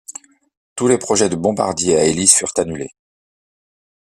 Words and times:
Tous 0.75 0.87
les 0.87 0.97
projets 0.97 1.29
de 1.29 1.35
bombardiers 1.35 1.95
à 1.95 2.05
hélices 2.05 2.33
furent 2.33 2.53
annulés. 2.57 2.89